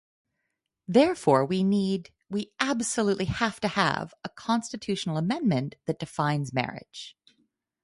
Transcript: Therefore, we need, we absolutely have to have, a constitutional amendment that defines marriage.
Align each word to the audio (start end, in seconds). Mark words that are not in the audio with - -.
Therefore, 0.87 1.45
we 1.45 1.63
need, 1.63 2.09
we 2.27 2.51
absolutely 2.59 3.25
have 3.25 3.59
to 3.59 3.67
have, 3.67 4.15
a 4.23 4.29
constitutional 4.29 5.15
amendment 5.15 5.75
that 5.85 5.99
defines 5.99 6.51
marriage. 6.51 7.15